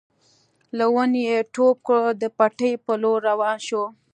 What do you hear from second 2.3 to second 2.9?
پټي